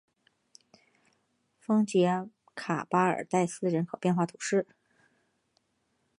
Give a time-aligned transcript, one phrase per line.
[1.59, 4.65] 丰捷卡巴尔代斯人口变化图示